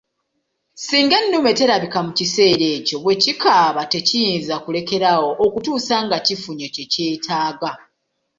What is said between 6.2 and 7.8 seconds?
kifunye kye kyetaaga.